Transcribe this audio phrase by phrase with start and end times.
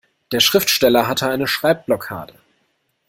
[0.31, 2.33] Der Schriftsteller hatte eine Schreibblockade.